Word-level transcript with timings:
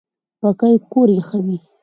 پکۍ 0.41 0.75
کور 0.91 1.07
یخوي 1.19 1.57